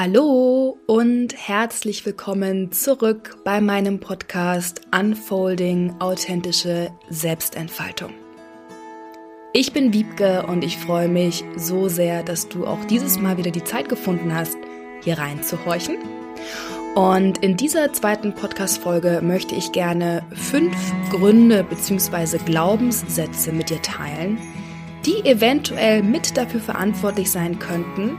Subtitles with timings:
[0.00, 8.12] Hallo und herzlich willkommen zurück bei meinem Podcast Unfolding authentische Selbstentfaltung.
[9.52, 13.50] Ich bin Wiebke und ich freue mich so sehr, dass du auch dieses Mal wieder
[13.50, 14.56] die Zeit gefunden hast,
[15.02, 15.96] hier reinzuhorchen.
[16.94, 20.76] Und in dieser zweiten Podcast-Folge möchte ich gerne fünf
[21.10, 22.38] Gründe bzw.
[22.38, 24.38] Glaubenssätze mit dir teilen,
[25.04, 28.16] die eventuell mit dafür verantwortlich sein könnten,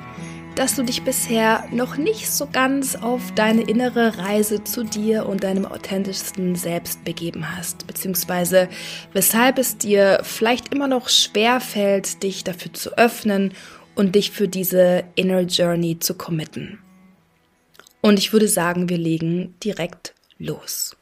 [0.59, 5.45] dass du dich bisher noch nicht so ganz auf deine innere Reise zu dir und
[5.45, 8.67] deinem authentischsten Selbst begeben hast, beziehungsweise
[9.13, 13.53] weshalb es dir vielleicht immer noch schwer fällt, dich dafür zu öffnen
[13.95, 16.79] und dich für diese Inner Journey zu committen.
[18.01, 20.97] Und ich würde sagen, wir legen direkt los.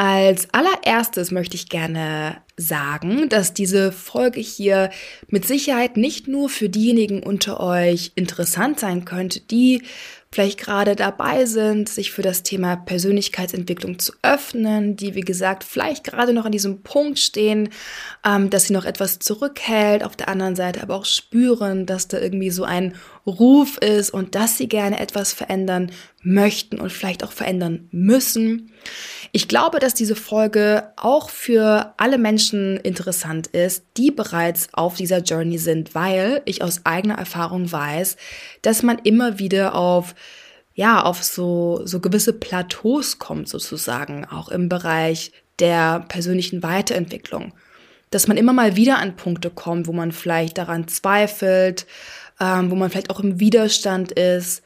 [0.00, 4.90] Als allererstes möchte ich gerne sagen, dass diese Folge hier
[5.26, 9.82] mit Sicherheit nicht nur für diejenigen unter euch interessant sein könnte, die
[10.30, 16.04] vielleicht gerade dabei sind, sich für das Thema Persönlichkeitsentwicklung zu öffnen, die, wie gesagt, vielleicht
[16.04, 17.70] gerade noch an diesem Punkt stehen,
[18.24, 22.20] ähm, dass sie noch etwas zurückhält, auf der anderen Seite aber auch spüren, dass da
[22.20, 22.94] irgendwie so ein
[23.26, 25.90] Ruf ist und dass sie gerne etwas verändern
[26.28, 28.70] möchten und vielleicht auch verändern müssen.
[29.32, 35.18] Ich glaube, dass diese Folge auch für alle Menschen interessant ist, die bereits auf dieser
[35.18, 38.16] Journey sind, weil ich aus eigener Erfahrung weiß,
[38.62, 40.14] dass man immer wieder auf
[40.74, 47.52] ja, auf so, so gewisse Plateaus kommt sozusagen, auch im Bereich der persönlichen Weiterentwicklung.
[48.10, 51.84] Dass man immer mal wieder an Punkte kommt, wo man vielleicht daran zweifelt,
[52.38, 54.62] ähm, wo man vielleicht auch im Widerstand ist,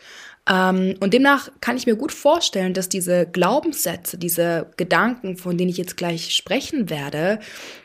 [0.48, 5.76] und demnach kann ich mir gut vorstellen, dass diese Glaubenssätze, diese Gedanken, von denen ich
[5.76, 7.38] jetzt gleich sprechen werde,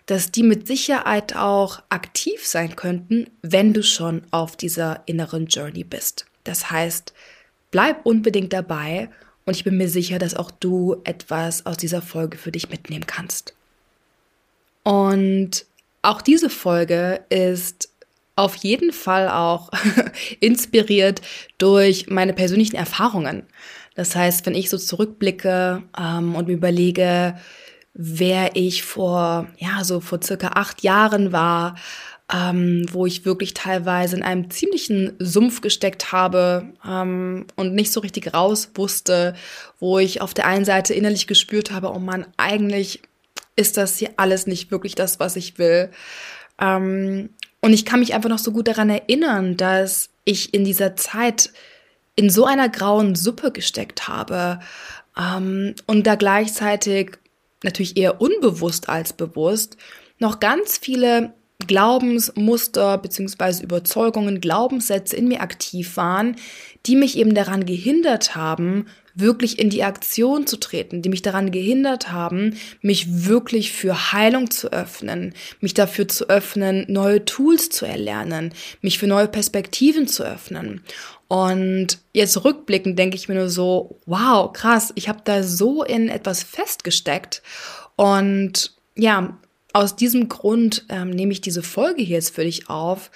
[0.08, 5.84] dass die mit Sicherheit auch aktiv sein könnten, wenn du schon auf dieser inneren Journey
[5.84, 6.26] bist.
[6.46, 7.14] Das heißt,
[7.70, 9.10] bleib unbedingt dabei
[9.46, 13.06] und ich bin mir sicher, dass auch du etwas aus dieser Folge für dich mitnehmen
[13.06, 13.54] kannst.
[14.82, 15.66] Und
[16.02, 17.90] auch diese Folge ist
[18.38, 19.70] auf jeden Fall auch
[20.40, 21.22] inspiriert
[21.58, 23.44] durch meine persönlichen Erfahrungen.
[23.96, 27.36] Das heißt, wenn ich so zurückblicke ähm, und mir überlege,
[27.94, 31.76] wer ich vor, ja, so vor circa acht Jahren war,
[32.32, 38.02] ähm, wo ich wirklich teilweise in einem ziemlichen Sumpf gesteckt habe ähm, und nicht so
[38.02, 39.34] richtig raus wusste,
[39.80, 43.02] wo ich auf der einen Seite innerlich gespürt habe, oh man, eigentlich
[43.56, 45.90] ist das hier alles nicht wirklich das, was ich will.
[46.60, 47.30] Ähm,
[47.68, 51.52] und ich kann mich einfach noch so gut daran erinnern, dass ich in dieser Zeit
[52.16, 54.62] in so einer grauen Suppe gesteckt habe
[55.20, 57.18] ähm, und da gleichzeitig
[57.66, 59.76] natürlich eher unbewusst als bewusst
[60.18, 66.38] noch ganz viele Glaubensmuster beziehungsweise Überzeugungen, Glaubenssätze in mir aktiv waren,
[66.86, 68.86] die mich eben daran gehindert haben,
[69.20, 74.52] wirklich in die Aktion zu treten, die mich daran gehindert haben, mich wirklich für Heilung
[74.52, 80.24] zu öffnen, mich dafür zu öffnen, neue Tools zu erlernen, mich für neue Perspektiven zu
[80.24, 80.82] öffnen.
[81.28, 86.10] Und jetzt rückblickend denke ich mir nur so, wow, krass, ich habe da so in
[86.10, 87.42] etwas festgesteckt.
[87.96, 89.38] Und ja,
[89.74, 93.12] aus diesem Grund ähm, nehme ich diese Folge hier jetzt für dich auf,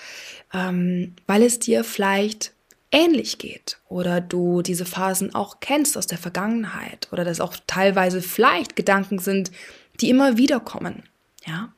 [0.53, 2.53] ähm, weil es dir vielleicht
[2.91, 8.21] ähnlich geht oder du diese Phasen auch kennst aus der Vergangenheit oder dass auch teilweise
[8.21, 9.51] vielleicht Gedanken sind,
[9.99, 11.03] die immer wieder kommen,
[11.45, 11.73] ja?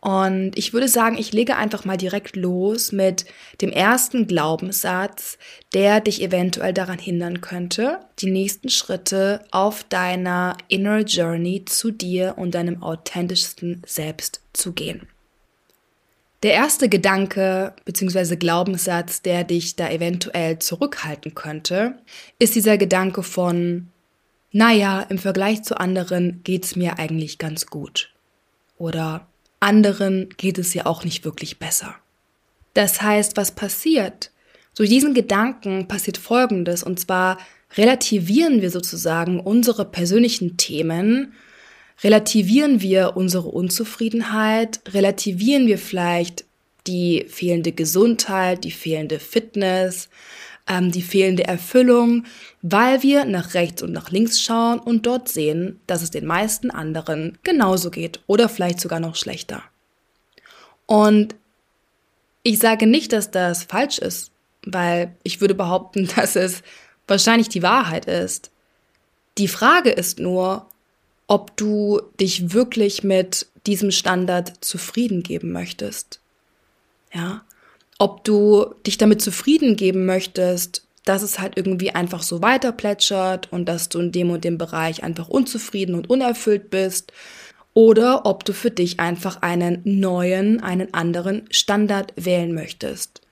[0.00, 3.24] Und ich würde sagen, ich lege einfach mal direkt los mit
[3.60, 5.38] dem ersten Glaubenssatz,
[5.74, 12.34] der dich eventuell daran hindern könnte, die nächsten Schritte auf deiner Inner Journey zu dir
[12.36, 15.08] und deinem authentischsten Selbst zu gehen.
[16.44, 18.36] Der erste Gedanke bzw.
[18.36, 21.98] Glaubenssatz, der dich da eventuell zurückhalten könnte,
[22.38, 23.88] ist dieser Gedanke von,
[24.52, 28.14] naja, im Vergleich zu anderen geht's mir eigentlich ganz gut.
[28.76, 29.26] Oder
[29.58, 31.96] anderen geht es ja auch nicht wirklich besser.
[32.74, 34.30] Das heißt, was passiert?
[34.76, 37.38] Durch diesen Gedanken passiert Folgendes, und zwar
[37.76, 41.32] relativieren wir sozusagen unsere persönlichen Themen
[42.02, 46.44] relativieren wir unsere Unzufriedenheit, relativieren wir vielleicht
[46.86, 50.08] die fehlende Gesundheit, die fehlende Fitness,
[50.68, 52.24] ähm, die fehlende Erfüllung,
[52.62, 56.70] weil wir nach rechts und nach links schauen und dort sehen, dass es den meisten
[56.70, 59.62] anderen genauso geht oder vielleicht sogar noch schlechter.
[60.86, 61.34] Und
[62.42, 64.30] ich sage nicht, dass das falsch ist,
[64.64, 66.62] weil ich würde behaupten, dass es
[67.06, 68.50] wahrscheinlich die Wahrheit ist.
[69.36, 70.66] Die Frage ist nur,
[71.28, 76.20] ob du dich wirklich mit diesem Standard zufrieden geben möchtest.
[77.14, 77.42] Ja.
[77.98, 83.50] ob du dich damit zufrieden geben möchtest, dass es halt irgendwie einfach so weiter plätschert
[83.50, 87.12] und dass du in dem und dem Bereich einfach unzufrieden und unerfüllt bist
[87.72, 93.22] oder ob du für dich einfach einen neuen, einen anderen Standard wählen möchtest.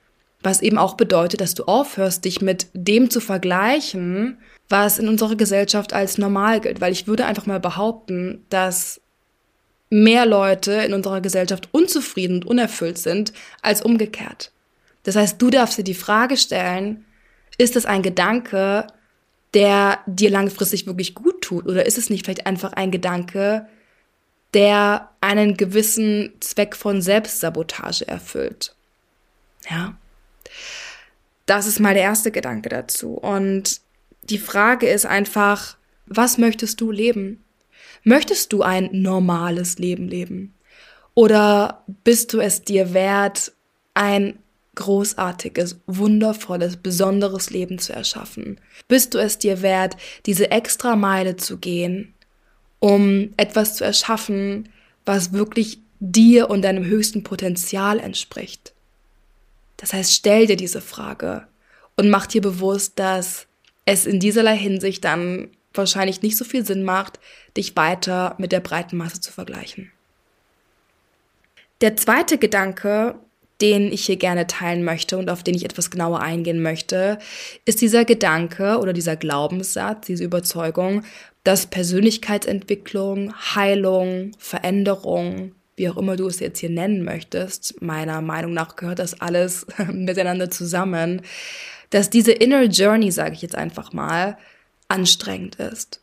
[0.41, 4.37] Was eben auch bedeutet, dass du aufhörst, dich mit dem zu vergleichen,
[4.69, 6.79] was in unserer Gesellschaft als normal gilt.
[6.81, 9.01] Weil ich würde einfach mal behaupten, dass
[9.89, 14.51] mehr Leute in unserer Gesellschaft unzufrieden und unerfüllt sind als umgekehrt.
[15.03, 17.05] Das heißt, du darfst dir die Frage stellen,
[17.57, 18.87] ist das ein Gedanke,
[19.53, 21.65] der dir langfristig wirklich gut tut?
[21.65, 23.67] Oder ist es nicht vielleicht einfach ein Gedanke,
[24.53, 28.75] der einen gewissen Zweck von Selbstsabotage erfüllt?
[29.69, 29.95] Ja.
[31.47, 33.13] Das ist mal der erste Gedanke dazu.
[33.13, 33.81] Und
[34.29, 37.43] die Frage ist einfach, was möchtest du leben?
[38.03, 40.53] Möchtest du ein normales Leben leben?
[41.15, 43.53] Oder bist du es dir wert,
[43.93, 44.37] ein
[44.75, 48.59] großartiges, wundervolles, besonderes Leben zu erschaffen?
[48.87, 52.13] Bist du es dir wert, diese extra Meile zu gehen,
[52.79, 54.69] um etwas zu erschaffen,
[55.05, 58.73] was wirklich dir und deinem höchsten Potenzial entspricht?
[59.77, 61.47] Das heißt, stell dir diese Frage
[61.95, 63.47] und mach dir bewusst, dass
[63.85, 67.19] es in dieserlei Hinsicht dann wahrscheinlich nicht so viel Sinn macht,
[67.55, 69.91] dich weiter mit der breiten Masse zu vergleichen.
[71.81, 73.15] Der zweite Gedanke,
[73.61, 77.19] den ich hier gerne teilen möchte und auf den ich etwas genauer eingehen möchte,
[77.65, 81.03] ist dieser Gedanke oder dieser Glaubenssatz, diese Überzeugung,
[81.43, 88.53] dass Persönlichkeitsentwicklung, Heilung, Veränderung, wie auch immer du es jetzt hier nennen möchtest, meiner Meinung
[88.53, 91.21] nach gehört das alles miteinander zusammen,
[91.91, 94.37] dass diese Inner Journey, sage ich jetzt einfach mal,
[94.89, 96.01] anstrengend ist.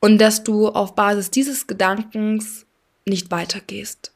[0.00, 2.64] Und dass du auf Basis dieses Gedankens
[3.04, 4.12] nicht weitergehst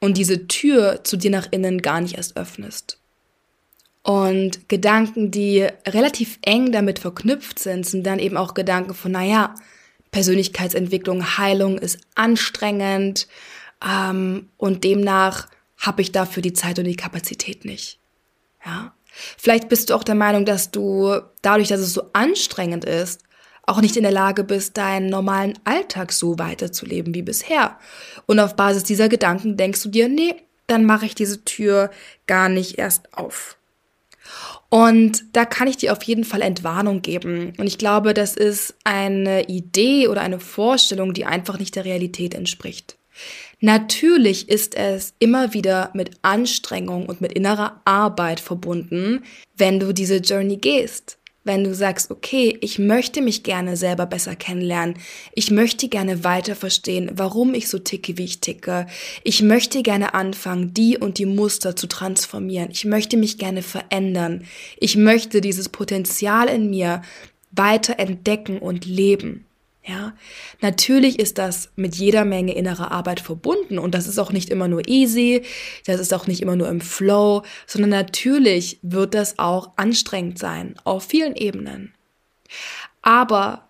[0.00, 2.98] und diese Tür zu dir nach innen gar nicht erst öffnest.
[4.02, 9.54] Und Gedanken, die relativ eng damit verknüpft sind, sind dann eben auch Gedanken von, naja,
[10.14, 13.26] Persönlichkeitsentwicklung, Heilung ist anstrengend
[13.84, 17.98] ähm, und demnach habe ich dafür die Zeit und die Kapazität nicht.
[18.64, 18.94] Ja.
[19.36, 23.22] Vielleicht bist du auch der Meinung, dass du dadurch, dass es so anstrengend ist,
[23.66, 27.76] auch nicht in der Lage bist, deinen normalen Alltag so weiterzuleben wie bisher.
[28.26, 30.36] Und auf Basis dieser Gedanken denkst du dir, nee,
[30.68, 31.90] dann mache ich diese Tür
[32.28, 33.56] gar nicht erst auf.
[34.74, 37.52] Und da kann ich dir auf jeden Fall Entwarnung geben.
[37.58, 42.34] Und ich glaube, das ist eine Idee oder eine Vorstellung, die einfach nicht der Realität
[42.34, 42.98] entspricht.
[43.60, 49.22] Natürlich ist es immer wieder mit Anstrengung und mit innerer Arbeit verbunden,
[49.56, 51.18] wenn du diese Journey gehst.
[51.44, 54.96] Wenn du sagst, okay, ich möchte mich gerne selber besser kennenlernen.
[55.34, 58.86] Ich möchte gerne weiter verstehen, warum ich so ticke, wie ich ticke.
[59.24, 62.70] Ich möchte gerne anfangen, die und die Muster zu transformieren.
[62.70, 64.44] Ich möchte mich gerne verändern.
[64.78, 67.02] Ich möchte dieses Potenzial in mir
[67.50, 69.44] weiter entdecken und leben.
[69.86, 70.14] Ja,
[70.62, 74.66] natürlich ist das mit jeder Menge innerer Arbeit verbunden und das ist auch nicht immer
[74.66, 75.42] nur easy,
[75.84, 80.74] das ist auch nicht immer nur im Flow, sondern natürlich wird das auch anstrengend sein,
[80.84, 81.92] auf vielen Ebenen.
[83.02, 83.68] Aber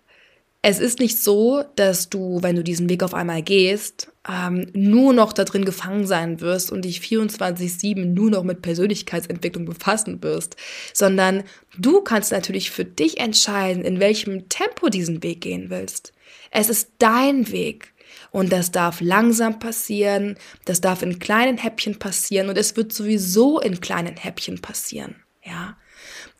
[0.61, 5.13] es ist nicht so, dass du, wenn du diesen Weg auf einmal gehst, ähm, nur
[5.13, 10.55] noch da drin gefangen sein wirst und dich 24-7 nur noch mit Persönlichkeitsentwicklung befassen wirst,
[10.93, 11.43] sondern
[11.77, 16.13] du kannst natürlich für dich entscheiden, in welchem Tempo diesen Weg gehen willst.
[16.51, 17.93] Es ist dein Weg.
[18.31, 23.59] Und das darf langsam passieren, das darf in kleinen Häppchen passieren und es wird sowieso
[23.59, 25.77] in kleinen Häppchen passieren, ja.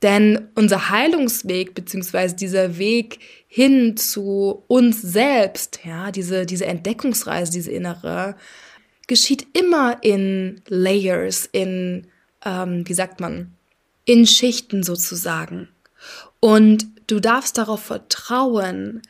[0.01, 7.71] Denn unser Heilungsweg, beziehungsweise dieser Weg hin zu uns selbst, ja, diese, diese Entdeckungsreise, diese
[7.71, 8.35] innere,
[9.07, 12.07] geschieht immer in Layers, in,
[12.43, 13.55] ähm, wie sagt man,
[14.03, 15.69] in Schichten sozusagen.
[16.39, 19.01] Und du darfst darauf vertrauen,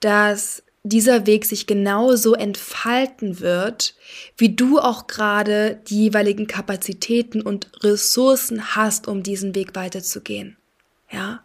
[0.00, 3.94] dass dieser Weg sich genauso entfalten wird,
[4.36, 10.56] wie du auch gerade die jeweiligen Kapazitäten und Ressourcen hast, um diesen Weg weiterzugehen.
[11.10, 11.44] Ja.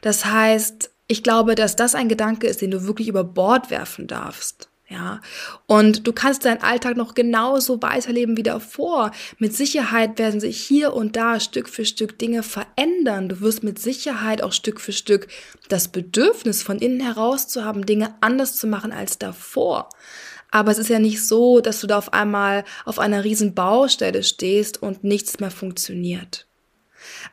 [0.00, 4.06] Das heißt, ich glaube, dass das ein Gedanke ist, den du wirklich über Bord werfen
[4.06, 4.70] darfst.
[4.92, 5.22] Ja,
[5.66, 9.10] und du kannst deinen Alltag noch genauso weiterleben wie davor.
[9.38, 13.30] Mit Sicherheit werden sich hier und da Stück für Stück Dinge verändern.
[13.30, 15.28] Du wirst mit Sicherheit auch Stück für Stück
[15.70, 19.88] das Bedürfnis von innen heraus zu haben, Dinge anders zu machen als davor.
[20.50, 24.22] Aber es ist ja nicht so, dass du da auf einmal auf einer riesen Baustelle
[24.22, 26.46] stehst und nichts mehr funktioniert.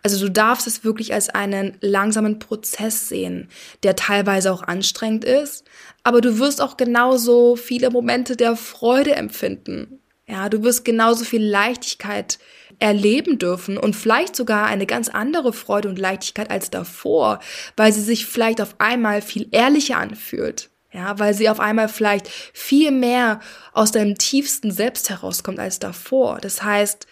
[0.03, 3.49] Also du darfst es wirklich als einen langsamen Prozess sehen,
[3.83, 5.65] der teilweise auch anstrengend ist,
[6.03, 9.99] aber du wirst auch genauso viele Momente der Freude empfinden.
[10.27, 12.37] Ja, du wirst genauso viel Leichtigkeit
[12.77, 17.39] erleben dürfen und vielleicht sogar eine ganz andere Freude und Leichtigkeit als davor,
[17.75, 20.69] weil sie sich vielleicht auf einmal viel ehrlicher anfühlt.
[20.91, 23.41] Ja, weil sie auf einmal vielleicht viel mehr
[23.73, 26.39] aus deinem tiefsten Selbst herauskommt als davor.
[26.41, 27.05] Das heißt,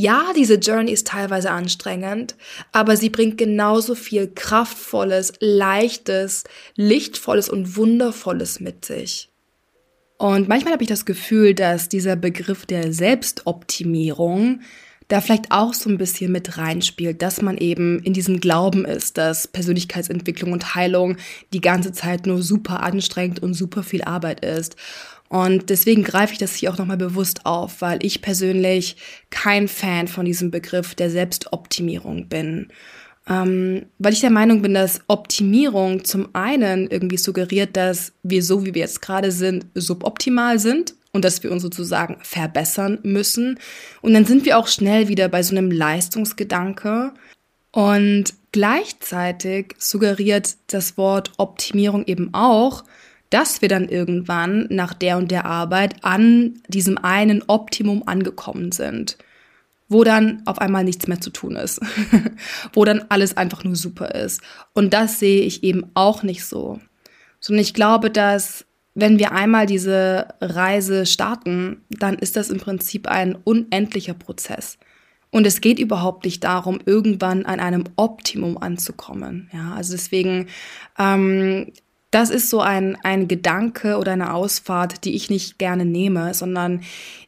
[0.00, 2.36] ja, diese Journey ist teilweise anstrengend,
[2.70, 6.44] aber sie bringt genauso viel kraftvolles, leichtes,
[6.76, 9.28] lichtvolles und wundervolles mit sich.
[10.16, 14.60] Und manchmal habe ich das Gefühl, dass dieser Begriff der Selbstoptimierung
[15.08, 19.18] da vielleicht auch so ein bisschen mit reinspielt, dass man eben in diesem Glauben ist,
[19.18, 21.16] dass Persönlichkeitsentwicklung und Heilung
[21.52, 24.76] die ganze Zeit nur super anstrengend und super viel Arbeit ist.
[25.28, 28.96] Und deswegen greife ich das hier auch nochmal bewusst auf, weil ich persönlich
[29.30, 32.72] kein Fan von diesem Begriff der Selbstoptimierung bin
[33.28, 38.64] ähm, weil ich der Meinung bin, dass Optimierung zum einen irgendwie suggeriert, dass wir so,
[38.64, 43.58] wie wir jetzt gerade sind, suboptimal sind und dass wir uns sozusagen verbessern müssen.
[44.00, 47.12] Und dann sind wir auch schnell wieder bei so einem Leistungsgedanke.
[47.70, 52.84] Und gleichzeitig suggeriert das Wort Optimierung eben auch,
[53.30, 59.18] dass wir dann irgendwann nach der und der Arbeit an diesem einen Optimum angekommen sind
[59.88, 61.80] wo dann auf einmal nichts mehr zu tun ist,
[62.72, 64.42] wo dann alles einfach nur super ist.
[64.74, 66.80] Und das sehe ich eben auch nicht so.
[67.40, 73.06] Sondern ich glaube, dass wenn wir einmal diese Reise starten, dann ist das im Prinzip
[73.06, 74.76] ein unendlicher Prozess.
[75.30, 79.50] Und es geht überhaupt nicht darum, irgendwann an einem Optimum anzukommen.
[79.52, 80.48] Ja, also deswegen
[80.98, 81.70] ähm,
[82.10, 86.80] das ist so ein, ein Gedanke oder eine Ausfahrt, die ich nicht gerne nehme, sondern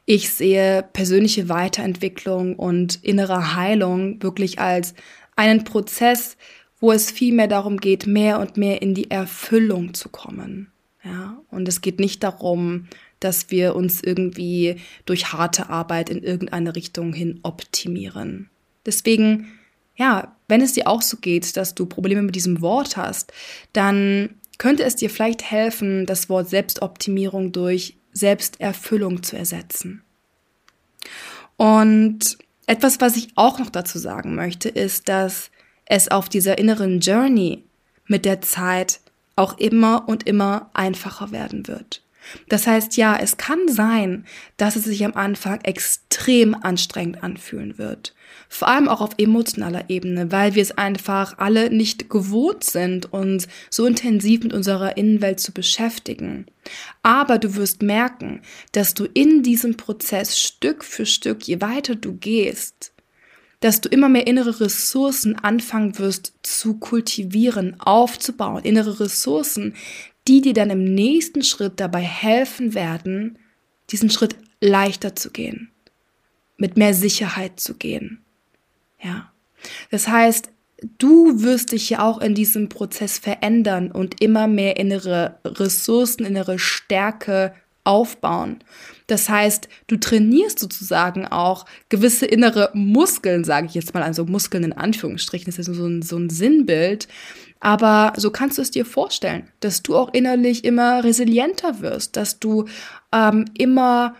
[0.05, 4.95] ich sehe persönliche Weiterentwicklung und innere Heilung wirklich als
[5.35, 6.35] einen Prozess,
[6.79, 10.71] wo es viel mehr darum geht, mehr und mehr in die Erfüllung zu kommen.
[11.03, 12.87] Ja, und es geht nicht darum,
[13.19, 18.49] dass wir uns irgendwie durch harte Arbeit in irgendeine Richtung hin optimieren.
[18.85, 19.47] Deswegen,
[19.95, 23.31] ja, wenn es dir auch so geht, dass du Probleme mit diesem Wort hast,
[23.73, 30.03] dann könnte es dir vielleicht helfen, das Wort Selbstoptimierung durch Selbsterfüllung zu ersetzen.
[31.57, 32.37] Und
[32.67, 35.49] etwas, was ich auch noch dazu sagen möchte, ist, dass
[35.85, 37.63] es auf dieser inneren Journey
[38.05, 38.99] mit der Zeit
[39.35, 42.03] auch immer und immer einfacher werden wird.
[42.49, 44.25] Das heißt, ja, es kann sein,
[44.57, 48.13] dass es sich am Anfang extrem anstrengend anfühlen wird.
[48.47, 53.47] Vor allem auch auf emotionaler Ebene, weil wir es einfach alle nicht gewohnt sind, uns
[53.69, 56.45] so intensiv mit unserer Innenwelt zu beschäftigen.
[57.01, 62.13] Aber du wirst merken, dass du in diesem Prozess Stück für Stück, je weiter du
[62.13, 62.93] gehst,
[63.61, 69.75] dass du immer mehr innere Ressourcen anfangen wirst zu kultivieren, aufzubauen, innere Ressourcen,
[70.27, 73.39] die dir dann im nächsten Schritt dabei helfen werden,
[73.89, 75.71] diesen Schritt leichter zu gehen,
[76.57, 78.21] mit mehr Sicherheit zu gehen.
[79.01, 79.31] Ja.
[79.89, 80.49] Das heißt,
[80.97, 86.59] du wirst dich ja auch in diesem Prozess verändern und immer mehr innere Ressourcen, innere
[86.59, 88.59] Stärke aufbauen.
[89.07, 94.63] Das heißt, du trainierst sozusagen auch gewisse innere Muskeln, sage ich jetzt mal, also Muskeln
[94.63, 97.07] in Anführungsstrichen, das ist ja so ein, so ein Sinnbild,
[97.59, 102.39] aber so kannst du es dir vorstellen, dass du auch innerlich immer resilienter wirst, dass
[102.39, 102.65] du
[103.11, 104.15] ähm, immer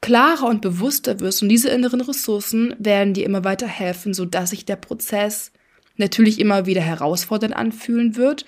[0.00, 1.42] klarer und bewusster wirst.
[1.42, 5.52] Und diese inneren Ressourcen werden dir immer weiter helfen, sodass sich der Prozess
[5.96, 8.46] natürlich immer wieder herausfordernd anfühlen wird,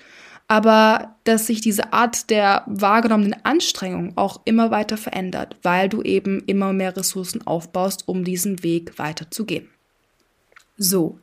[0.49, 6.43] aber dass sich diese Art der wahrgenommenen Anstrengung auch immer weiter verändert, weil du eben
[6.47, 9.69] immer mehr Ressourcen aufbaust, um diesen Weg weiterzugehen.
[10.75, 11.19] So,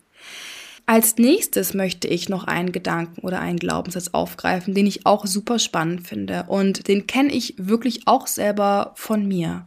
[0.87, 5.59] als nächstes möchte ich noch einen Gedanken oder einen Glaubenssatz aufgreifen, den ich auch super
[5.59, 9.67] spannend finde und den kenne ich wirklich auch selber von mir.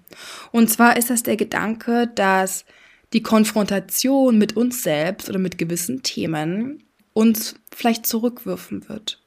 [0.53, 2.63] Und zwar ist das der Gedanke, dass
[3.11, 9.19] die Konfrontation mit uns selbst oder mit gewissen Themen uns vielleicht zurückwürfen wird.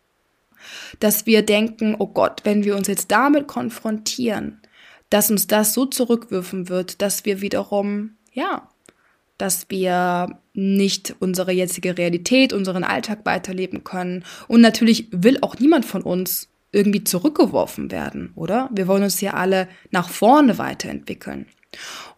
[1.01, 4.61] Dass wir denken, oh Gott, wenn wir uns jetzt damit konfrontieren,
[5.11, 8.69] dass uns das so zurückwürfen wird, dass wir wiederum, ja,
[9.39, 14.25] dass wir nicht unsere jetzige Realität, unseren Alltag weiterleben können.
[14.49, 18.71] Und natürlich will auch niemand von uns irgendwie zurückgeworfen werden, oder?
[18.73, 21.47] Wir wollen uns ja alle nach vorne weiterentwickeln.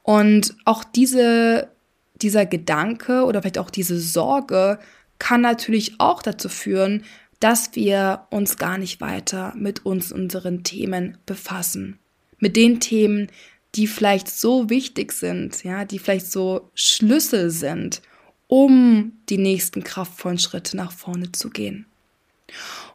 [0.03, 1.69] Und auch diese,
[2.15, 4.79] dieser Gedanke oder vielleicht auch diese Sorge
[5.19, 7.05] kann natürlich auch dazu führen,
[7.45, 11.99] dass wir uns gar nicht weiter mit uns, unseren Themen befassen.
[12.39, 13.29] Mit den Themen,
[13.75, 18.01] die vielleicht so wichtig sind, ja, die vielleicht so Schlüssel sind,
[18.47, 21.85] um die nächsten kraftvollen Schritte nach vorne zu gehen.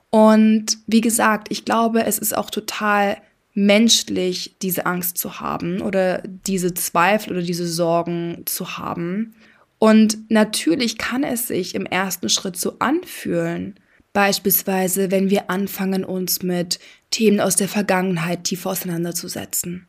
[0.09, 3.17] Und wie gesagt, ich glaube, es ist auch total
[3.53, 9.35] menschlich, diese Angst zu haben oder diese Zweifel oder diese Sorgen zu haben.
[9.77, 13.75] Und natürlich kann es sich im ersten Schritt so anfühlen.
[14.19, 16.77] Beispielsweise, wenn wir anfangen, uns mit
[17.09, 19.87] Themen aus der Vergangenheit tiefer auseinanderzusetzen.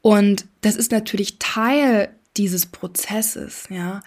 [0.00, 4.00] Und das ist natürlich Teil dieses Prozesses, ja.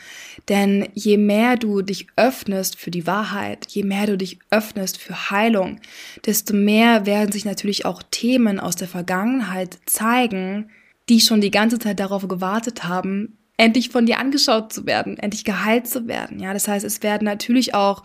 [0.47, 5.29] Denn je mehr du dich öffnest für die Wahrheit, je mehr du dich öffnest für
[5.31, 5.81] Heilung,
[6.25, 10.69] desto mehr werden sich natürlich auch Themen aus der Vergangenheit zeigen,
[11.09, 15.45] die schon die ganze Zeit darauf gewartet haben, endlich von dir angeschaut zu werden, endlich
[15.45, 16.39] geheilt zu werden.
[16.39, 18.01] Ja, das heißt, es werden natürlich auch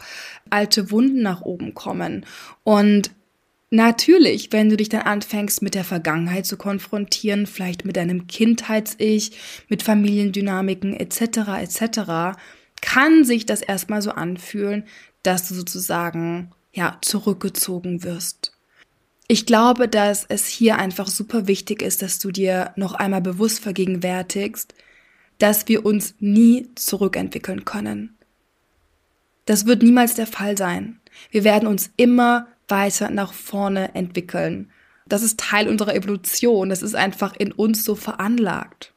[0.51, 2.27] alte Wunden nach oben kommen
[2.63, 3.11] und
[3.69, 9.33] Natürlich, wenn du dich dann anfängst, mit der Vergangenheit zu konfrontieren, vielleicht mit deinem Kindheits-Ich,
[9.69, 11.49] mit Familiendynamiken etc.
[11.59, 12.39] etc.,
[12.81, 14.85] kann sich das erstmal so anfühlen,
[15.25, 18.53] dass du sozusagen ja zurückgezogen wirst.
[19.27, 23.59] Ich glaube, dass es hier einfach super wichtig ist, dass du dir noch einmal bewusst
[23.59, 24.75] vergegenwärtigst,
[25.39, 28.17] dass wir uns nie zurückentwickeln können.
[29.45, 31.01] Das wird niemals der Fall sein.
[31.31, 34.71] Wir werden uns immer weiter nach vorne entwickeln.
[35.07, 36.69] Das ist Teil unserer Evolution.
[36.69, 38.93] Das ist einfach in uns so veranlagt.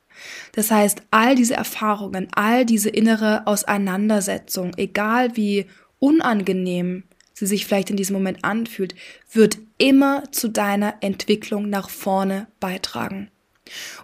[0.54, 5.68] Das heißt, all diese Erfahrungen, all diese innere Auseinandersetzung, egal wie
[6.00, 7.04] unangenehm
[7.34, 8.96] sie sich vielleicht in diesem Moment anfühlt,
[9.32, 13.32] wird immer zu deiner Entwicklung nach vorne beitragen.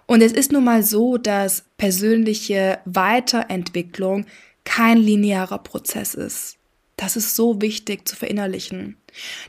[0.06, 4.26] Und es ist nun mal so, dass persönliche Weiterentwicklung
[4.64, 6.58] kein linearer Prozess ist.
[6.96, 8.96] Das ist so wichtig zu verinnerlichen.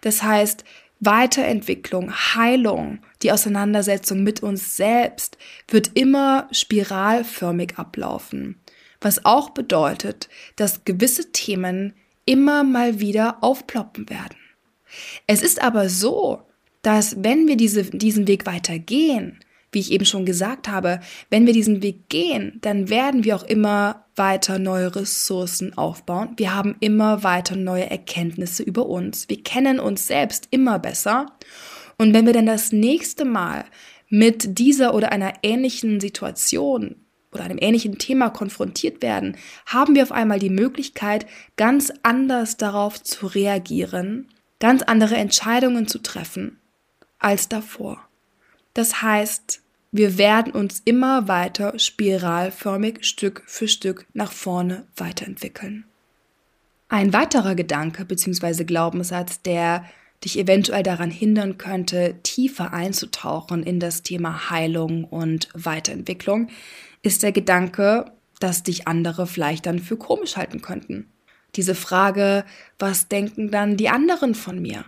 [0.02, 0.64] Das heißt,
[1.00, 8.60] Weiterentwicklung, Heilung, die Auseinandersetzung mit uns selbst wird immer spiralförmig ablaufen.
[9.00, 11.94] Was auch bedeutet, dass gewisse Themen
[12.26, 14.38] immer mal wieder aufploppen werden.
[15.28, 16.42] Es ist aber so,
[16.82, 19.40] dass wenn wir diese, diesen Weg weitergehen,
[19.72, 23.44] wie ich eben schon gesagt habe, wenn wir diesen Weg gehen, dann werden wir auch
[23.44, 26.34] immer weiter neue Ressourcen aufbauen.
[26.38, 29.30] Wir haben immer weiter neue Erkenntnisse über uns.
[29.30, 31.28] Wir kennen uns selbst immer besser.
[31.98, 33.66] Und wenn wir dann das nächste Mal
[34.10, 36.96] mit dieser oder einer ähnlichen Situation
[37.34, 41.26] oder einem ähnlichen Thema konfrontiert werden, haben wir auf einmal die Möglichkeit,
[41.58, 44.28] ganz anders darauf zu reagieren,
[44.60, 46.60] ganz andere Entscheidungen zu treffen
[47.20, 48.07] als davor.
[48.78, 55.86] Das heißt, wir werden uns immer weiter spiralförmig Stück für Stück nach vorne weiterentwickeln.
[56.88, 58.66] Ein weiterer Gedanke bzw.
[58.66, 59.84] Glaubenssatz, der
[60.24, 66.50] dich eventuell daran hindern könnte, tiefer einzutauchen in das Thema Heilung und Weiterentwicklung,
[67.02, 71.12] ist der Gedanke, dass dich andere vielleicht dann für komisch halten könnten.
[71.56, 72.46] Diese Frage,
[72.78, 74.86] was denken dann die anderen von mir?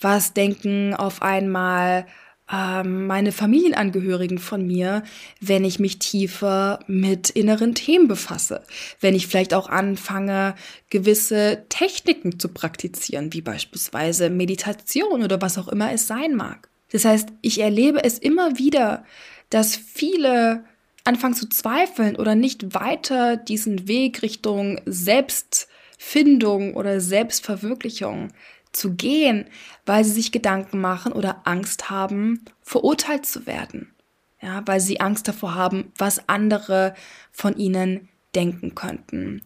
[0.00, 2.06] Was denken auf einmal
[2.52, 5.02] ähm, meine Familienangehörigen von mir,
[5.40, 8.62] wenn ich mich tiefer mit inneren Themen befasse,
[9.00, 10.54] wenn ich vielleicht auch anfange,
[10.90, 16.68] gewisse Techniken zu praktizieren, wie beispielsweise Meditation oder was auch immer es sein mag.
[16.90, 19.04] Das heißt, ich erlebe es immer wieder,
[19.48, 20.64] dass viele
[21.04, 28.28] anfangen zu zweifeln oder nicht weiter diesen Weg Richtung Selbstfindung oder Selbstverwirklichung
[28.76, 29.46] zu gehen,
[29.86, 33.94] weil sie sich Gedanken machen oder Angst haben, verurteilt zu werden.
[34.40, 36.94] Ja, weil sie Angst davor haben, was andere
[37.32, 39.42] von ihnen denken könnten.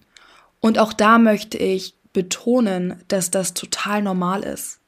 [0.60, 4.80] Und auch da möchte ich betonen, dass das total normal ist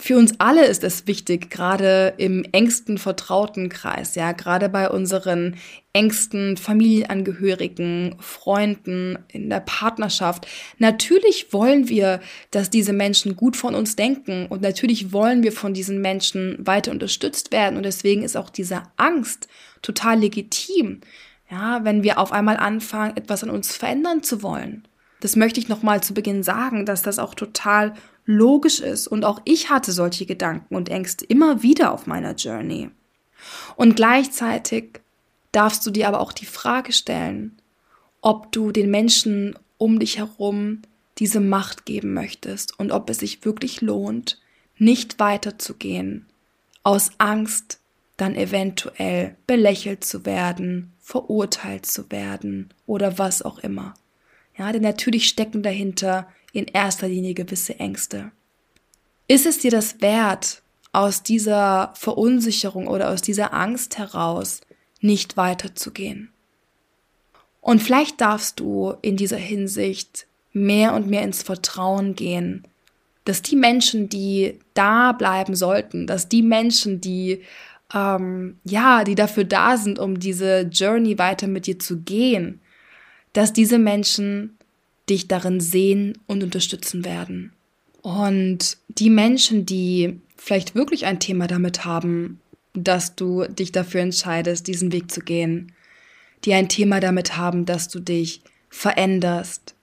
[0.00, 5.56] für uns alle ist es wichtig, gerade im engsten vertrauten Kreis, ja, gerade bei unseren
[5.92, 10.46] engsten Familienangehörigen, Freunden, in der Partnerschaft.
[10.78, 15.74] Natürlich wollen wir, dass diese Menschen gut von uns denken und natürlich wollen wir von
[15.74, 19.48] diesen Menschen weiter unterstützt werden und deswegen ist auch diese Angst
[19.82, 21.02] total legitim.
[21.50, 24.86] Ja, wenn wir auf einmal anfangen, etwas an uns verändern zu wollen.
[25.20, 27.92] Das möchte ich nochmal zu Beginn sagen, dass das auch total
[28.30, 29.06] logisch ist.
[29.06, 32.90] Und auch ich hatte solche Gedanken und Ängste immer wieder auf meiner Journey.
[33.76, 35.00] Und gleichzeitig
[35.52, 37.60] darfst du dir aber auch die Frage stellen,
[38.20, 40.82] ob du den Menschen um dich herum
[41.18, 44.40] diese Macht geben möchtest und ob es sich wirklich lohnt,
[44.78, 46.26] nicht weiterzugehen,
[46.82, 47.80] aus Angst
[48.16, 53.94] dann eventuell belächelt zu werden, verurteilt zu werden oder was auch immer.
[54.56, 58.32] Ja, denn natürlich stecken dahinter in erster Linie gewisse Ängste.
[59.28, 64.60] Ist es dir das wert, aus dieser Verunsicherung oder aus dieser Angst heraus
[65.00, 66.32] nicht weiterzugehen?
[67.60, 72.66] Und vielleicht darfst du in dieser Hinsicht mehr und mehr ins Vertrauen gehen,
[73.24, 77.42] dass die Menschen, die da bleiben sollten, dass die Menschen, die
[77.94, 82.60] ähm, ja, die dafür da sind, um diese Journey weiter mit dir zu gehen,
[83.32, 84.56] dass diese Menschen
[85.10, 87.52] dich darin sehen und unterstützen werden.
[88.02, 92.40] Und die Menschen, die vielleicht wirklich ein Thema damit haben,
[92.72, 95.72] dass du dich dafür entscheidest, diesen Weg zu gehen,
[96.44, 99.74] die ein Thema damit haben, dass du dich veränderst,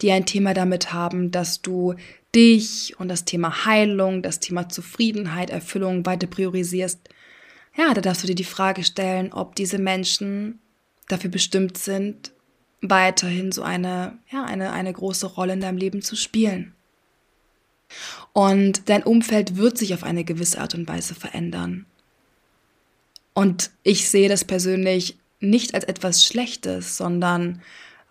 [0.00, 1.94] die ein Thema damit haben, dass du
[2.34, 7.00] dich und das Thema Heilung, das Thema Zufriedenheit, Erfüllung weiter priorisierst,
[7.76, 10.60] ja, da darfst du dir die Frage stellen, ob diese Menschen
[11.08, 12.32] dafür bestimmt sind,
[12.90, 16.74] weiterhin so eine, ja, eine, eine große Rolle in deinem Leben zu spielen.
[18.32, 21.86] Und dein Umfeld wird sich auf eine gewisse Art und Weise verändern.
[23.32, 27.62] Und ich sehe das persönlich nicht als etwas Schlechtes, sondern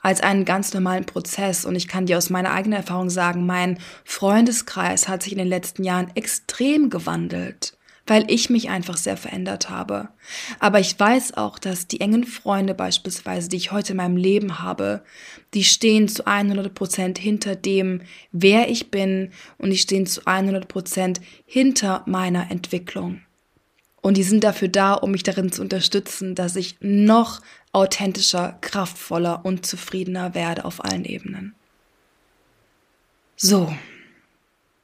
[0.01, 1.65] als einen ganz normalen Prozess.
[1.65, 5.47] Und ich kann dir aus meiner eigenen Erfahrung sagen, mein Freundeskreis hat sich in den
[5.47, 7.75] letzten Jahren extrem gewandelt
[8.07, 10.09] weil ich mich einfach sehr verändert habe.
[10.59, 14.59] Aber ich weiß auch, dass die engen Freunde beispielsweise, die ich heute in meinem Leben
[14.59, 15.03] habe,
[15.53, 20.67] die stehen zu 100 Prozent hinter dem, wer ich bin und die stehen zu 100
[20.67, 23.21] Prozent hinter meiner Entwicklung.
[24.01, 27.41] Und die sind dafür da, um mich darin zu unterstützen, dass ich noch
[27.71, 31.55] authentischer, kraftvoller und zufriedener werde auf allen Ebenen.
[33.35, 33.75] So,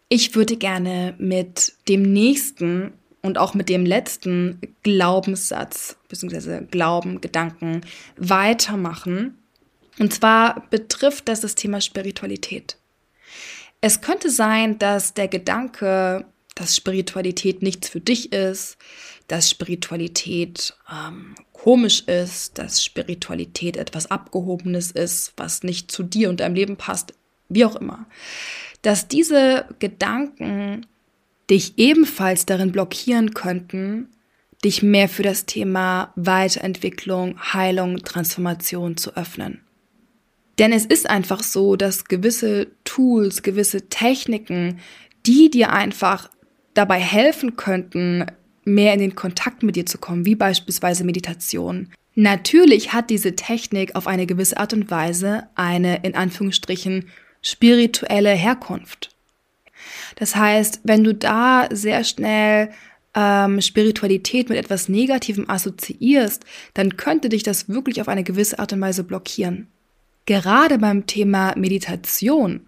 [0.10, 6.66] ich würde gerne mit dem nächsten und auch mit dem letzten Glaubenssatz bzw.
[6.70, 7.82] Glauben, Gedanken
[8.18, 9.38] weitermachen.
[10.00, 12.78] Und zwar betrifft das das Thema Spiritualität.
[13.82, 18.78] Es könnte sein, dass der Gedanke, dass Spiritualität nichts für dich ist,
[19.28, 26.40] dass Spiritualität ähm, komisch ist, dass Spiritualität etwas Abgehobenes ist, was nicht zu dir und
[26.40, 27.14] deinem Leben passt,
[27.50, 28.08] wie auch immer,
[28.82, 30.86] dass diese Gedanken
[31.52, 34.08] dich ebenfalls darin blockieren könnten,
[34.64, 39.62] dich mehr für das Thema Weiterentwicklung, Heilung, Transformation zu öffnen.
[40.60, 44.80] Denn es ist einfach so, dass gewisse Tools, gewisse Techniken,
[45.26, 46.30] die dir einfach
[46.74, 48.26] dabei helfen könnten,
[48.64, 51.90] mehr in den Kontakt mit dir zu kommen, wie beispielsweise Meditation.
[52.14, 57.10] Natürlich hat diese Technik auf eine gewisse Art und Weise eine in Anführungsstrichen
[57.42, 59.11] spirituelle Herkunft.
[60.16, 62.70] Das heißt, wenn du da sehr schnell
[63.14, 68.74] ähm, Spiritualität mit etwas Negativem assoziierst, dann könnte dich das wirklich auf eine gewisse Art
[68.74, 69.68] und Weise blockieren.
[70.26, 72.68] Gerade beim Thema Meditation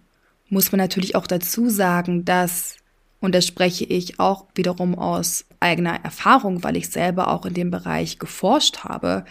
[0.50, 2.78] muss man natürlich auch dazu sagen, dass,
[3.22, 7.72] und das spreche ich auch wiederum aus eigener Erfahrung, weil ich selber auch in dem
[7.72, 9.26] Bereich geforscht habe,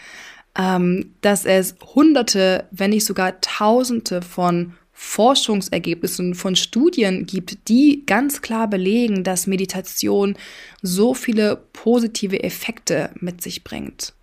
[0.57, 8.43] ähm, dass es hunderte, wenn nicht sogar tausende von Forschungsergebnissen von Studien gibt, die ganz
[8.43, 10.37] klar belegen, dass Meditation
[10.83, 14.15] so viele positive Effekte mit sich bringt.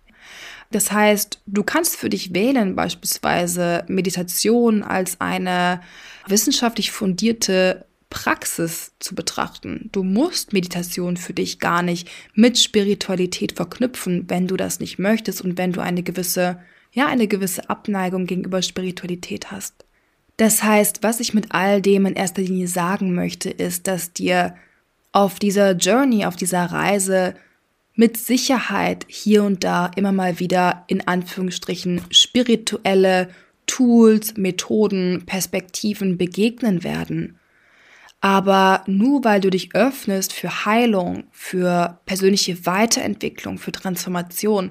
[0.70, 5.80] Das heißt, du kannst für dich wählen, beispielsweise Meditation als eine
[6.28, 9.88] wissenschaftlich fundierte Praxis zu betrachten.
[9.92, 15.42] Du musst Meditation für dich gar nicht mit Spiritualität verknüpfen, wenn du das nicht möchtest
[15.42, 16.60] und wenn du eine gewisse,
[16.92, 19.84] ja, eine gewisse Abneigung gegenüber Spiritualität hast.
[20.40, 24.54] Das heißt, was ich mit all dem in erster Linie sagen möchte, ist, dass dir
[25.12, 27.34] auf dieser Journey, auf dieser Reise
[27.94, 33.28] mit Sicherheit hier und da immer mal wieder in Anführungsstrichen spirituelle
[33.66, 37.38] Tools, Methoden, Perspektiven begegnen werden.
[38.22, 44.70] Aber nur weil du dich öffnest für Heilung, für persönliche Weiterentwicklung, für Transformation,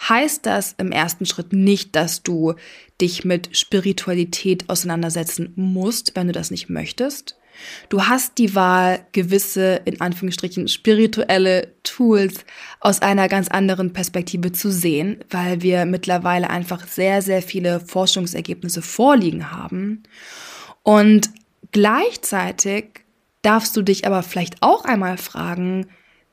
[0.00, 2.54] heißt das im ersten Schritt nicht, dass du
[3.00, 7.36] dich mit Spiritualität auseinandersetzen musst, wenn du das nicht möchtest.
[7.88, 12.44] Du hast die Wahl, gewisse, in Anführungsstrichen, spirituelle Tools
[12.80, 18.82] aus einer ganz anderen Perspektive zu sehen, weil wir mittlerweile einfach sehr, sehr viele Forschungsergebnisse
[18.82, 20.02] vorliegen haben.
[20.82, 21.30] Und
[21.72, 23.04] gleichzeitig
[23.42, 25.86] darfst du dich aber vielleicht auch einmal fragen,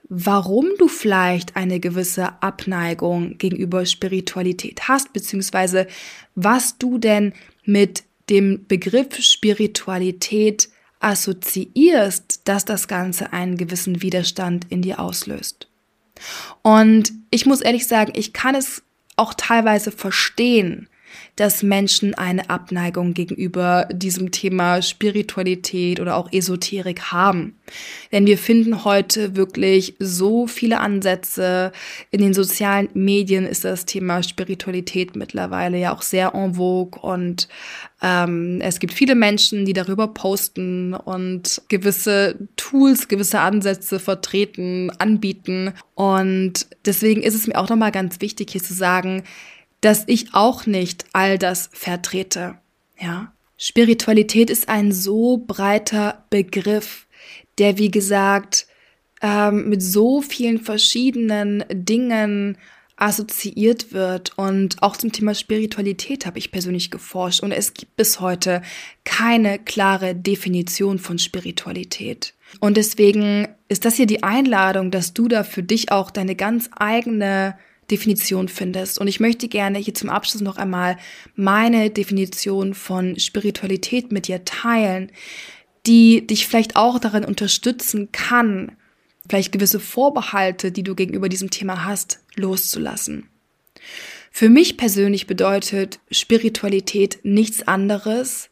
[0.09, 5.87] warum du vielleicht eine gewisse Abneigung gegenüber Spiritualität hast, beziehungsweise
[6.35, 14.81] was du denn mit dem Begriff Spiritualität assoziierst, dass das Ganze einen gewissen Widerstand in
[14.81, 15.67] dir auslöst.
[16.61, 18.83] Und ich muss ehrlich sagen, ich kann es
[19.15, 20.87] auch teilweise verstehen,
[21.35, 27.57] dass Menschen eine Abneigung gegenüber diesem Thema Spiritualität oder auch Esoterik haben.
[28.11, 31.71] Denn wir finden heute wirklich so viele Ansätze.
[32.11, 37.47] In den sozialen Medien ist das Thema Spiritualität mittlerweile ja auch sehr en vogue und
[38.03, 45.73] ähm, es gibt viele Menschen, die darüber posten und gewisse Tools, gewisse Ansätze vertreten, anbieten.
[45.95, 49.23] Und deswegen ist es mir auch nochmal ganz wichtig, hier zu sagen,
[49.83, 52.57] dass ich auch nicht all das vertrete.
[52.99, 53.33] Ja.
[53.57, 57.05] Spiritualität ist ein so breiter Begriff,
[57.57, 58.67] der, wie gesagt,
[59.21, 62.57] ähm, mit so vielen verschiedenen Dingen
[62.95, 64.37] assoziiert wird.
[64.37, 67.43] Und auch zum Thema Spiritualität habe ich persönlich geforscht.
[67.43, 68.61] Und es gibt bis heute
[69.03, 72.33] keine klare Definition von Spiritualität.
[72.61, 76.69] Und deswegen ist das hier die Einladung, dass du da für dich auch deine ganz
[76.73, 77.57] eigene
[77.91, 78.99] Definition findest.
[78.99, 80.97] Und ich möchte gerne hier zum Abschluss noch einmal
[81.35, 85.11] meine Definition von Spiritualität mit dir teilen,
[85.85, 88.71] die dich vielleicht auch darin unterstützen kann,
[89.27, 93.29] vielleicht gewisse Vorbehalte, die du gegenüber diesem Thema hast, loszulassen.
[94.31, 98.49] Für mich persönlich bedeutet Spiritualität nichts anderes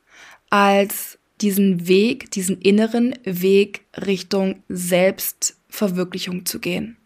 [0.49, 6.97] als diesen Weg, diesen inneren Weg Richtung Selbstverwirklichung zu gehen.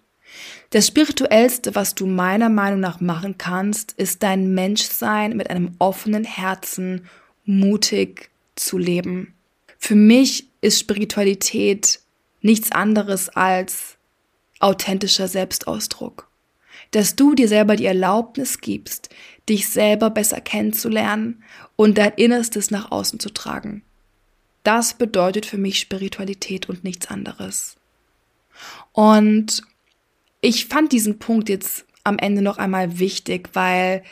[0.75, 6.25] Das Spirituellste, was du meiner Meinung nach machen kannst, ist dein Menschsein mit einem offenen
[6.25, 7.07] Herzen
[7.45, 9.33] mutig zu leben.
[9.77, 12.01] Für mich ist Spiritualität
[12.41, 13.95] nichts anderes als
[14.59, 16.27] authentischer Selbstausdruck.
[16.91, 19.07] Dass du dir selber die Erlaubnis gibst,
[19.47, 21.41] dich selber besser kennenzulernen
[21.77, 23.81] und dein Innerstes nach außen zu tragen.
[24.63, 27.77] Das bedeutet für mich Spiritualität und nichts anderes.
[28.91, 29.63] Und
[30.45, 34.03] ich fand diesen Punkt jetzt am Ende noch einmal wichtig, weil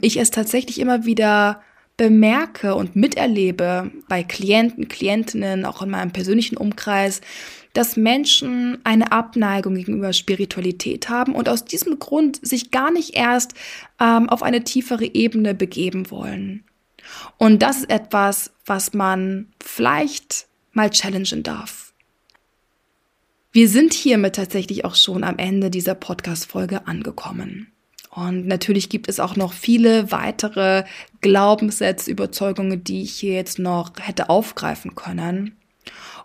[0.00, 1.62] ich es tatsächlich immer wieder
[1.98, 7.20] bemerke und miterlebe bei Klienten, Klientinnen, auch in meinem persönlichen Umkreis,
[7.74, 13.52] dass Menschen eine Abneigung gegenüber Spiritualität haben und aus diesem Grund sich gar nicht erst
[14.00, 16.64] ähm, auf eine tiefere Ebene begeben wollen.
[17.36, 21.85] Und das ist etwas, was man vielleicht mal challengen darf.
[23.56, 27.72] Wir sind hiermit tatsächlich auch schon am Ende dieser Podcast-Folge angekommen.
[28.10, 30.84] Und natürlich gibt es auch noch viele weitere
[31.22, 35.56] Glaubenssätze, Überzeugungen, die ich hier jetzt noch hätte aufgreifen können.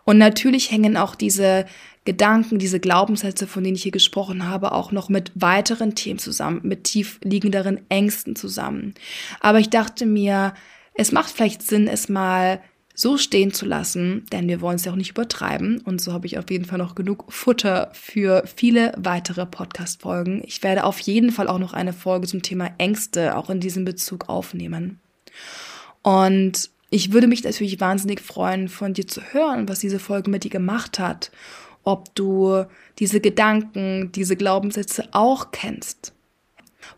[0.03, 1.67] Und natürlich hängen auch diese
[2.03, 6.59] Gedanken, diese Glaubenssätze, von denen ich hier gesprochen habe, auch noch mit weiteren Themen zusammen,
[6.63, 8.93] mit tief liegenderen Ängsten zusammen.
[9.39, 10.53] Aber ich dachte mir,
[10.95, 12.59] es macht vielleicht Sinn, es mal
[12.93, 15.81] so stehen zu lassen, denn wir wollen es ja auch nicht übertreiben.
[15.81, 20.43] Und so habe ich auf jeden Fall noch genug Futter für viele weitere Podcast-Folgen.
[20.45, 23.85] Ich werde auf jeden Fall auch noch eine Folge zum Thema Ängste auch in diesem
[23.85, 24.99] Bezug aufnehmen.
[26.01, 30.43] Und ich würde mich natürlich wahnsinnig freuen, von dir zu hören, was diese Folge mit
[30.43, 31.31] dir gemacht hat.
[31.83, 32.65] Ob du
[32.99, 36.13] diese Gedanken, diese Glaubenssätze auch kennst.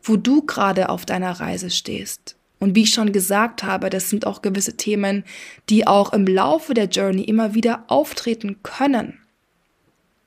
[0.02, 4.26] Wo du gerade auf deiner Reise stehst und wie ich schon gesagt habe, das sind
[4.26, 5.26] auch gewisse Themen,
[5.70, 9.20] die auch im Laufe der Journey immer wieder auftreten können.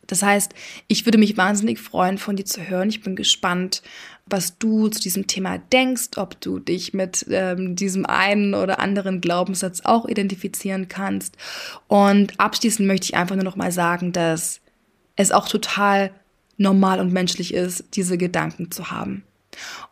[0.07, 0.53] Das heißt,
[0.87, 2.91] ich würde mich wahnsinnig freuen, von dir zu hören.
[2.91, 3.83] Ich bin gespannt,
[4.27, 9.23] was du zu diesem Thema denkst, ob du dich mit ähm, diesem einen oder anderen
[9.23, 11.39] Glaubenssatz auch identifizieren kannst.
[11.89, 14.61] Und abschließend möchte ich einfach nur noch mal sagen, dass
[15.17, 16.11] es auch total
[16.59, 19.23] normal und menschlich ist, diese Gedanken zu haben.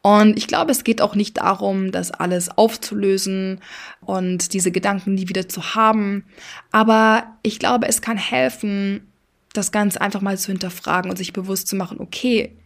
[0.03, 3.61] Und ich glaube, es geht auch nicht darum, das alles aufzulösen
[4.01, 6.25] und diese Gedanken nie wieder zu haben.
[6.71, 9.13] Aber ich glaube, es kann helfen,
[9.53, 12.57] das Ganze einfach mal zu hinterfragen und sich bewusst zu machen, okay,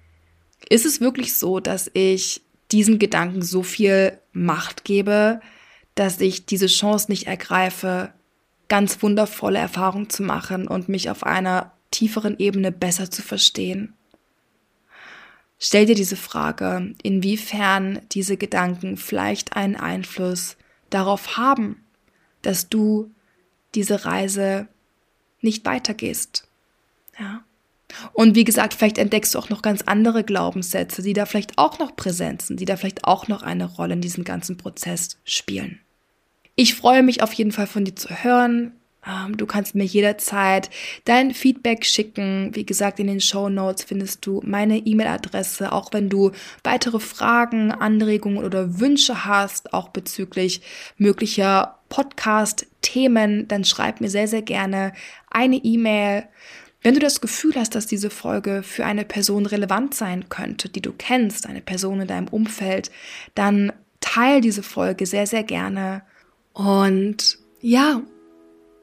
[0.68, 5.40] ist es wirklich so, dass ich diesen Gedanken so viel Macht gebe,
[5.94, 8.12] dass ich diese Chance nicht ergreife,
[8.68, 13.94] ganz wundervolle Erfahrungen zu machen und mich auf einer tieferen Ebene besser zu verstehen?
[15.58, 20.56] Stell dir diese Frage, inwiefern diese Gedanken vielleicht einen Einfluss
[20.90, 21.84] darauf haben,
[22.42, 23.10] dass du
[23.74, 24.68] diese Reise
[25.40, 26.48] nicht weitergehst.
[27.18, 27.42] Ja.
[28.12, 31.78] Und wie gesagt, vielleicht entdeckst du auch noch ganz andere Glaubenssätze, die da vielleicht auch
[31.78, 35.80] noch präsent sind, die da vielleicht auch noch eine Rolle in diesem ganzen Prozess spielen.
[36.54, 38.72] Ich freue mich auf jeden Fall von dir zu hören.
[39.06, 40.70] Ähm, du kannst mir jederzeit
[41.04, 42.50] dein Feedback schicken.
[42.54, 45.72] Wie gesagt, in den Show Notes findest du meine E-Mail-Adresse.
[45.72, 46.32] Auch wenn du
[46.64, 50.62] weitere Fragen, Anregungen oder Wünsche hast, auch bezüglich
[50.96, 54.92] möglicher Podcast-Themen, dann schreib mir sehr, sehr gerne
[55.30, 56.24] eine E-Mail.
[56.82, 60.82] Wenn du das Gefühl hast, dass diese Folge für eine Person relevant sein könnte, die
[60.82, 62.90] du kennst, eine Person in deinem Umfeld,
[63.34, 66.02] dann teile diese Folge sehr, sehr gerne.
[66.52, 68.02] Und ja,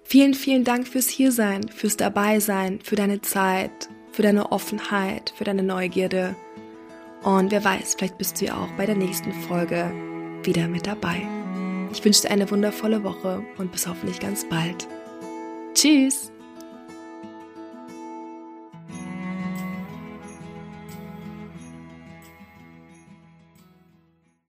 [0.05, 5.63] vielen, vielen Dank fürs Hiersein, fürs Dabeisein, für deine Zeit, für deine Offenheit, für deine
[5.63, 6.35] Neugierde.
[7.23, 9.91] Und wer weiß, vielleicht bist du ja auch bei der nächsten Folge
[10.43, 11.21] wieder mit dabei.
[11.91, 14.87] Ich wünsche dir eine wundervolle Woche und bis hoffentlich ganz bald.
[15.73, 16.34] Tschüss!